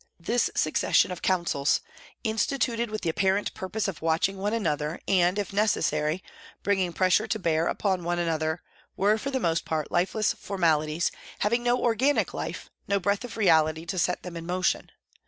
This 0.19 0.49
succession 0.55 1.11
of 1.11 1.21
councils, 1.21 1.79
instituted 2.23 2.89
with 2.89 3.01
the 3.01 3.09
apparent 3.11 3.53
purpose 3.53 3.87
of 3.87 4.01
watching 4.01 4.39
one 4.39 4.51
another, 4.51 4.99
and, 5.07 5.37
if 5.37 5.53
necessary, 5.53 6.23
bringing 6.63 6.91
pressure 6.91 7.27
to 7.27 7.37
bear 7.37 7.67
upon 7.67 8.03
one 8.03 8.17
another, 8.17 8.63
were 8.97 9.19
for 9.19 9.29
the 9.29 9.39
most 9.39 9.63
part 9.63 9.91
lifeless 9.91 10.33
formalities, 10.33 11.11
having 11.41 11.61
no 11.61 11.79
organic 11.79 12.33
life, 12.33 12.71
no 12.87 12.99
breath 12.99 13.23
of 13.23 13.37
reality 13.37 13.85
to 13.85 13.99
set 13.99 14.23
them 14.23 14.35
in 14.35 14.47
motion. 14.47 14.89